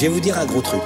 [0.00, 0.80] Je vais vous dire un gros truc.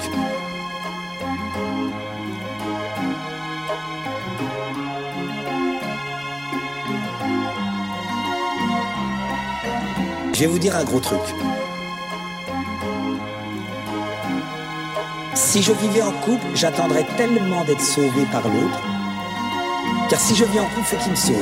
[10.32, 11.20] Je vais vous dire un gros truc.
[15.34, 18.82] Si je vivais en couple, j'attendrais tellement d'être sauvé par l'autre.
[20.10, 21.36] Car si je vis en couple, faut qu'il me sauve.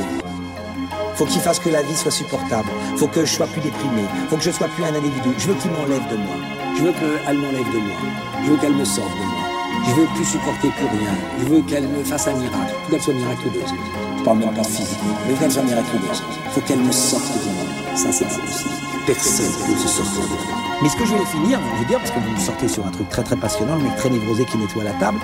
[1.15, 2.69] Faut qu'il fasse que la vie soit supportable.
[2.97, 4.03] Faut que je sois plus déprimé.
[4.29, 5.29] Faut que je sois plus un individu.
[5.39, 6.62] Je veux qu'il m'enlève de moi.
[6.75, 7.97] Je veux qu'elle m'enlève de moi.
[8.43, 9.43] Je veux qu'elle me sorte de moi.
[9.87, 11.13] Je veux plus supporter plus rien.
[11.39, 12.73] Je veux qu'elle me fasse un miracle.
[12.89, 13.73] Qu'elle soit miraculeuse.
[14.17, 16.23] Je parle même pas physiquement, mais qu'elle soit miraculeuse.
[16.51, 17.63] Faut qu'elle me sorte de moi.
[17.95, 18.69] Ça, c'est pas possible.
[19.05, 20.63] Personne ne peut se sortir de moi.
[20.81, 22.91] Mais ce que je voulais finir, vous dire, parce que vous me sortez sur un
[22.91, 25.19] truc très très passionnant, le mec très névrosé qui nettoie la table.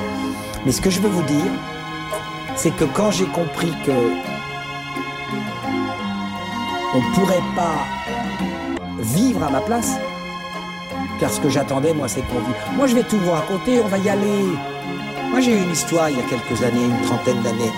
[0.66, 1.52] Mais ce que je veux vous dire,
[2.55, 3.91] c'est que quand j'ai compris que
[6.93, 7.85] on ne pourrait pas
[8.99, 9.95] vivre à ma place,
[11.20, 12.55] car ce que j'attendais, moi, c'est qu'on vive.
[12.76, 14.46] Moi, je vais tout vous raconter, on va y aller.
[15.30, 17.71] Moi, j'ai eu une histoire il y a quelques années, une trentaine d'années.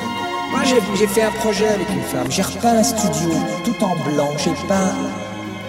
[0.51, 2.27] Moi, j'ai fait un projet avec une femme.
[2.29, 3.31] J'ai repeint un studio,
[3.63, 4.29] tout en blanc.
[4.37, 4.93] J'ai peint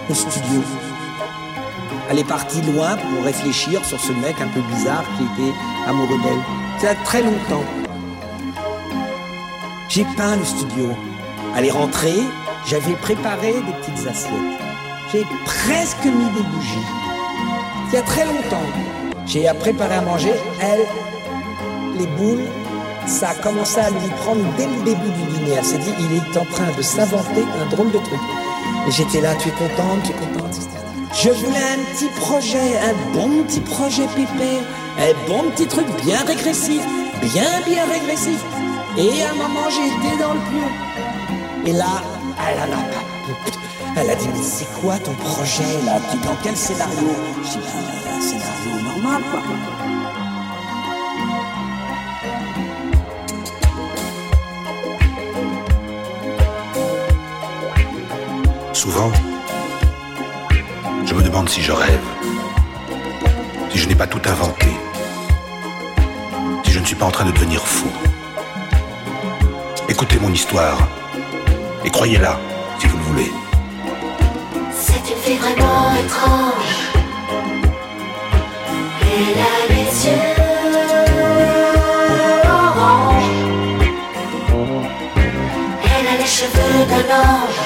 [0.09, 0.61] le studio.
[2.09, 5.53] Elle est partie loin pour réfléchir sur ce mec un peu bizarre qui était
[5.87, 6.43] amoureux d'elle.
[6.79, 7.63] C'est très longtemps.
[9.89, 10.89] J'ai peint le studio.
[11.55, 12.23] Elle est rentrée,
[12.65, 14.33] j'avais préparé des petites assiettes.
[15.11, 17.02] J'ai presque mis des bougies.
[17.93, 18.65] Il y a très longtemps,
[19.27, 20.33] j'ai préparé à manger.
[20.59, 20.83] Elle,
[21.99, 22.41] les boules,
[23.05, 25.57] ça a commencé à lui prendre dès le début du dîner.
[25.59, 28.19] Elle s'est dit, il est en train de s'inventer un drôle de truc.
[28.87, 30.57] Et j'étais là, tu es contente, tu es contente.
[31.13, 34.63] Je voulais un petit projet, un bon petit projet pépère,
[34.97, 36.81] un bon petit truc bien régressif,
[37.21, 38.43] bien bien régressif.
[38.97, 41.67] Et à un moment, été dans le pieu.
[41.67, 42.01] Et là,
[42.39, 43.72] elle en a.
[43.95, 45.99] Elle a dit, mais c'est quoi ton projet là?
[46.25, 47.15] Dans quel scénario?
[47.43, 47.59] Je dis,
[48.09, 49.41] un scénario normal quoi.
[58.73, 59.11] Souvent,
[61.05, 62.03] je me demande si je rêve,
[63.69, 64.67] si je n'ai pas tout inventé,
[66.65, 67.87] si je ne suis pas en train de devenir fou.
[69.87, 70.79] Écoutez mon histoire
[71.85, 72.37] et croyez-la
[72.79, 73.31] si vous le voulez.
[75.05, 76.93] C'est une fille vraiment étrange.
[79.01, 80.35] Elle a les yeux
[82.45, 83.29] orange.
[85.83, 87.62] Elle a les cheveux d'un ange.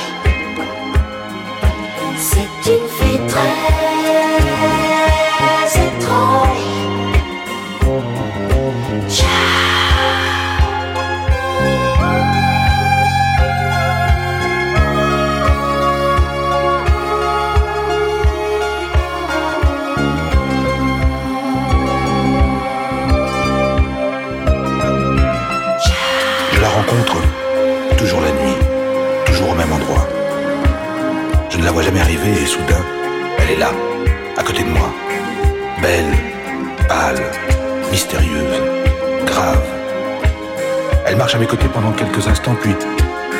[41.38, 42.74] À mes côtés pendant quelques instants, puis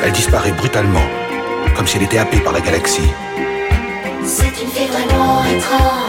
[0.04, 1.02] elle disparaît brutalement,
[1.76, 3.10] comme si elle était happée par la galaxie.
[4.24, 6.07] Fille vraiment étrange.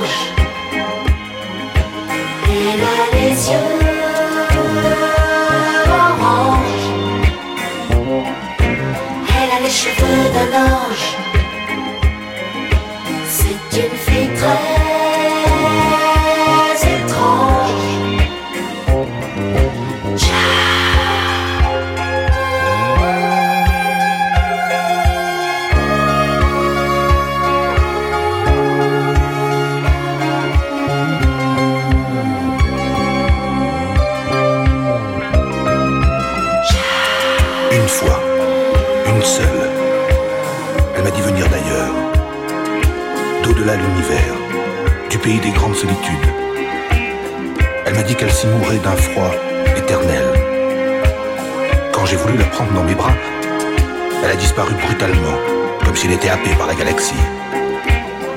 [54.66, 55.38] Brutalement,
[55.86, 57.14] comme s'il était happé par la galaxie.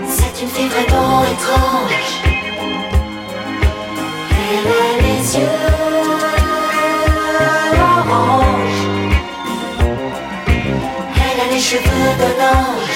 [0.09, 2.23] C'est une fille vraiment étrange.
[4.31, 5.49] Elle a les yeux
[7.81, 8.81] orange.
[11.17, 12.92] Elle a les cheveux d'un ange.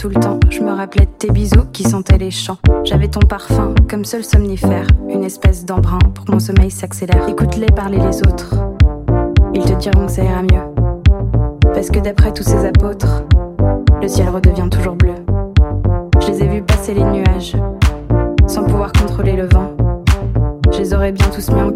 [0.00, 0.40] Tout le temps.
[0.48, 2.56] Je me rappelais de tes bisous qui sentaient les champs.
[2.84, 7.28] J'avais ton parfum comme seul somnifère, une espèce d'embrun pour que mon sommeil s'accélère.
[7.28, 8.54] Écoute-les parler les autres,
[9.52, 10.72] ils te diront que ça ira mieux.
[11.74, 13.24] Parce que d'après tous ces apôtres,
[14.00, 15.16] le ciel redevient toujours bleu.
[16.22, 17.56] Je les ai vus passer les nuages,
[18.46, 19.76] sans pouvoir contrôler le vent.
[20.72, 21.72] Je les aurais bien tous mis en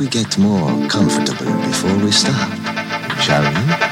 [0.00, 2.58] we get more comfortable before we start,
[3.20, 3.89] shall we?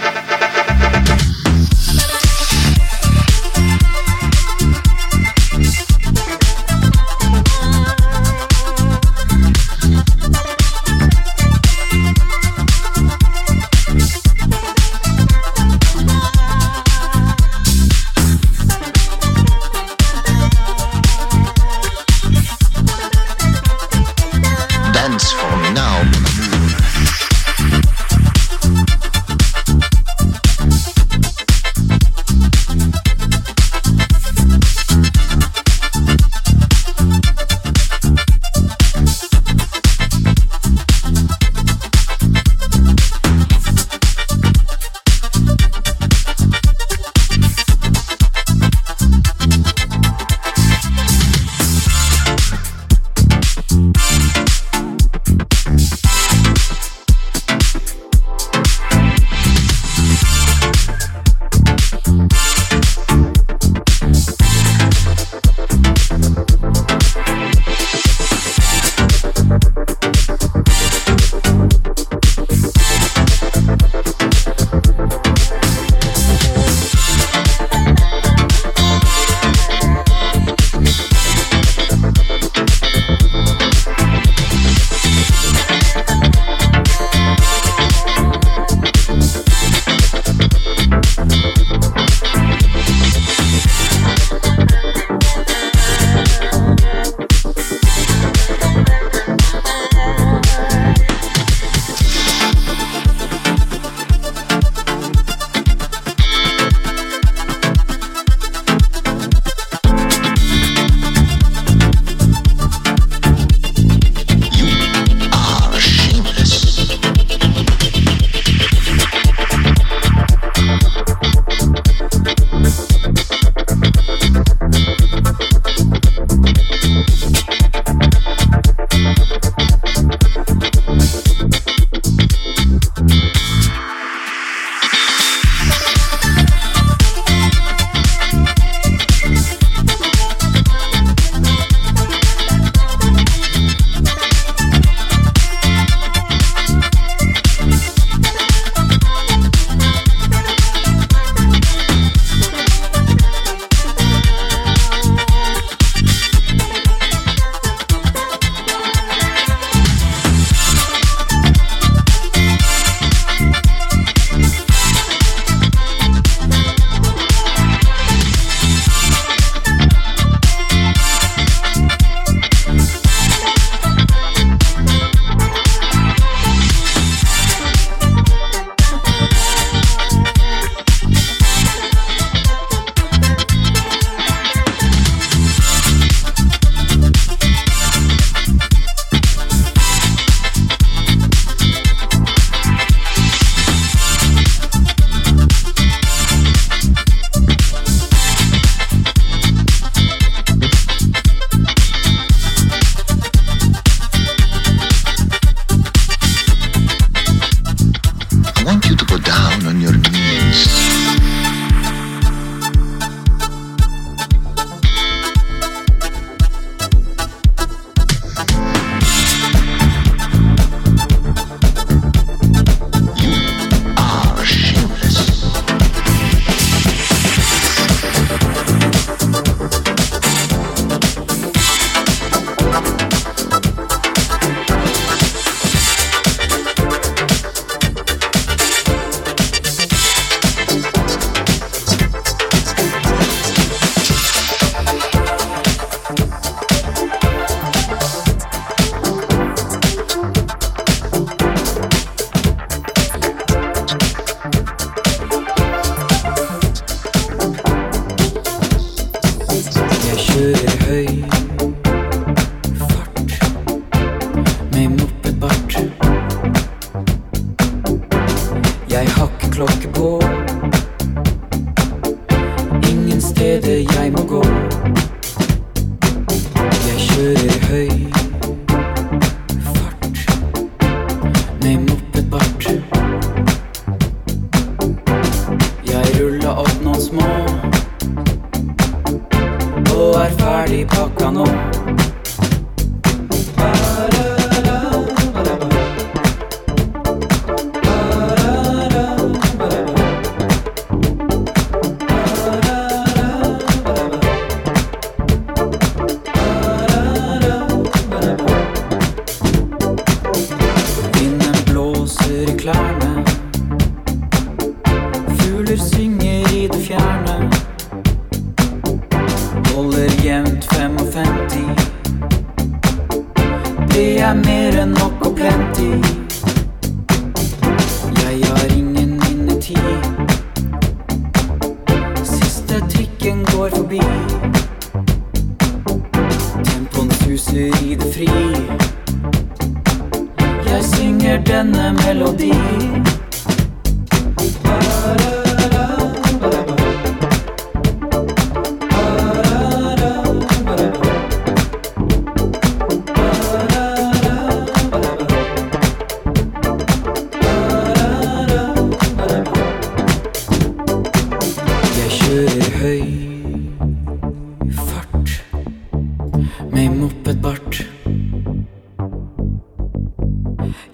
[290.36, 291.46] ferdig pakka nå.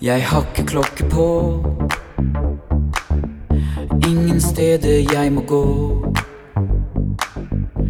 [0.05, 1.27] Jeg har klokke på.
[4.09, 5.65] Ingen steder jeg må gå.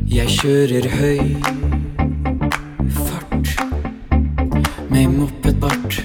[0.06, 1.34] Jeg kjører høy
[2.90, 3.50] fart
[4.90, 6.00] med mopedbart.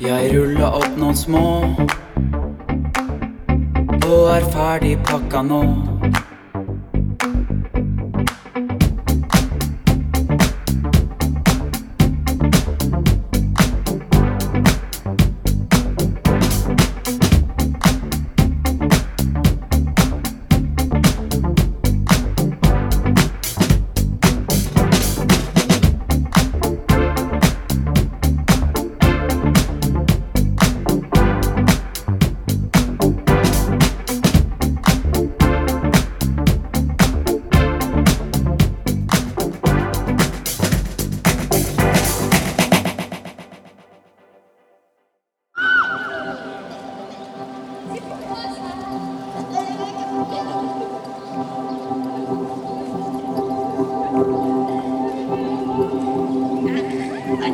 [0.00, 1.46] Jeg ruller opp noen små
[4.10, 5.89] og er ferdig pakka nå.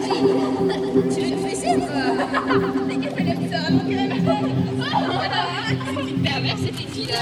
[6.23, 7.17] Perverse cette fille-là.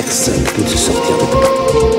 [0.00, 1.97] Personne ne peut se sortir de moi.